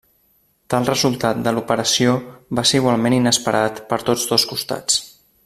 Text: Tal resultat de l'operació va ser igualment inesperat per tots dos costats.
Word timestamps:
Tal 0.73 0.87
resultat 0.91 1.43
de 1.47 1.53
l'operació 1.57 2.15
va 2.61 2.65
ser 2.71 2.81
igualment 2.83 3.17
inesperat 3.19 3.83
per 3.93 4.01
tots 4.09 4.25
dos 4.33 4.49
costats. 4.55 4.99